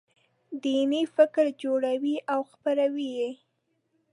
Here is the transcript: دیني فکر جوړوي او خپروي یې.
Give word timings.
دیني 0.61 1.03
فکر 1.15 1.45
جوړوي 1.61 2.15
او 2.33 2.39
خپروي 2.51 3.09
یې. 3.19 3.31